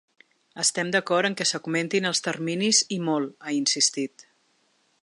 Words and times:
“Estem 0.63 0.87
d’acord 0.95 1.29
en 1.29 1.35
que 1.41 1.47
s’augmentin 1.49 2.09
els 2.13 2.25
terminis 2.29 2.81
i 2.97 2.99
molt”, 3.11 3.33
ha 3.47 3.55
insistit. 3.61 4.27